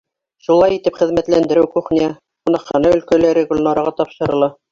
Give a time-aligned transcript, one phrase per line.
[0.45, 2.09] Шулай итеп, хеҙмәтләндереү, кухня,
[2.47, 4.53] ҡунаҡхана өлкәләре Гөлнараға тапшырыла.